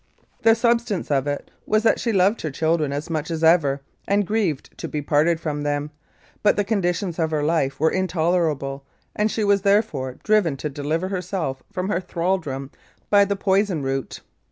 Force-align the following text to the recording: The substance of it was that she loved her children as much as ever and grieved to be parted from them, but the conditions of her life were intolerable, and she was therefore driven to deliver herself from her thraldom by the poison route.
The 0.41 0.55
substance 0.55 1.11
of 1.11 1.27
it 1.27 1.51
was 1.67 1.83
that 1.83 1.99
she 1.99 2.11
loved 2.11 2.41
her 2.41 2.49
children 2.49 2.91
as 2.91 3.07
much 3.07 3.29
as 3.29 3.43
ever 3.43 3.81
and 4.07 4.25
grieved 4.25 4.75
to 4.79 4.87
be 4.87 4.99
parted 4.99 5.39
from 5.39 5.61
them, 5.61 5.91
but 6.41 6.57
the 6.57 6.63
conditions 6.63 7.19
of 7.19 7.29
her 7.29 7.43
life 7.43 7.79
were 7.79 7.91
intolerable, 7.91 8.83
and 9.15 9.29
she 9.29 9.43
was 9.43 9.61
therefore 9.61 10.17
driven 10.23 10.57
to 10.57 10.69
deliver 10.69 11.09
herself 11.09 11.61
from 11.71 11.87
her 11.89 12.01
thraldom 12.01 12.71
by 13.11 13.25
the 13.25 13.35
poison 13.35 13.83
route. 13.83 14.21